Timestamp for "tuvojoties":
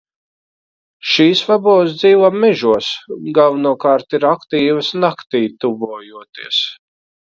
5.65-6.65